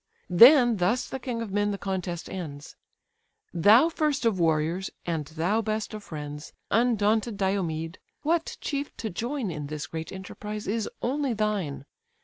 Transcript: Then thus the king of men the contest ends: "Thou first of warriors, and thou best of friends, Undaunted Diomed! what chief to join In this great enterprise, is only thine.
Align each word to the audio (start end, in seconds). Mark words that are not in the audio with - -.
Then 0.31 0.77
thus 0.77 1.07
the 1.07 1.19
king 1.19 1.43
of 1.43 1.51
men 1.51 1.69
the 1.69 1.77
contest 1.77 2.27
ends: 2.27 2.75
"Thou 3.53 3.87
first 3.87 4.25
of 4.25 4.39
warriors, 4.39 4.89
and 5.05 5.27
thou 5.27 5.61
best 5.61 5.93
of 5.93 6.03
friends, 6.03 6.53
Undaunted 6.71 7.37
Diomed! 7.37 7.99
what 8.23 8.57
chief 8.61 8.97
to 8.97 9.11
join 9.11 9.51
In 9.51 9.67
this 9.67 9.85
great 9.85 10.11
enterprise, 10.11 10.67
is 10.67 10.89
only 11.03 11.33
thine. 11.33 11.85